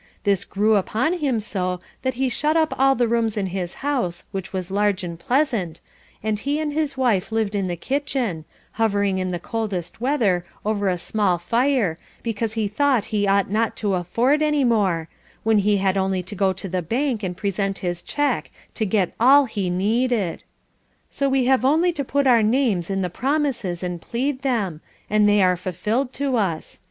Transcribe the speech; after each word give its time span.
This 0.23 0.45
grew 0.45 0.77
upon 0.77 1.13
him 1.19 1.39
so, 1.39 1.79
that 2.01 2.15
he 2.15 2.27
shut 2.27 2.57
up 2.57 2.73
all 2.75 2.95
the 2.95 3.07
rooms 3.07 3.37
in 3.37 3.45
his 3.45 3.75
house, 3.85 4.25
which 4.31 4.51
was 4.51 4.71
large 4.71 5.03
and 5.03 5.19
pleasant, 5.19 5.79
and 6.23 6.39
he 6.39 6.59
and 6.59 6.73
his 6.73 6.97
wife 6.97 7.31
lived 7.31 7.53
in 7.53 7.67
the 7.67 7.75
kitchen, 7.75 8.43
hovering 8.71 9.19
in 9.19 9.29
the 9.29 9.37
coldest 9.37 10.01
weather 10.01 10.43
over 10.65 10.89
a 10.89 10.97
small 10.97 11.37
fire 11.37 11.99
because 12.23 12.53
he 12.53 12.67
thought 12.67 13.05
he 13.13 13.27
ought 13.27 13.51
not 13.51 13.75
to 13.77 13.93
afford 13.93 14.41
any 14.41 14.63
more, 14.63 15.07
when 15.43 15.59
he 15.59 15.77
had 15.77 15.95
only 15.99 16.23
to 16.23 16.33
go 16.33 16.51
to 16.51 16.67
the 16.67 16.81
bank 16.81 17.21
and 17.21 17.37
present 17.37 17.77
his 17.85 18.01
cheque 18.01 18.49
to 18.73 18.87
get 18.87 19.13
all 19.19 19.45
he 19.45 19.69
needed. 19.69 20.43
So 21.11 21.29
we 21.29 21.45
have 21.45 21.63
only 21.63 21.93
to 21.93 22.03
put 22.03 22.25
our 22.25 22.41
names 22.41 22.89
in 22.89 23.03
the 23.03 23.09
promises 23.11 23.83
and 23.83 24.01
plead 24.01 24.41
them, 24.41 24.81
and 25.11 25.29
they 25.29 25.43
are 25.43 25.55
fulfilled 25.55 26.11
to 26.13 26.37
us. 26.37 26.79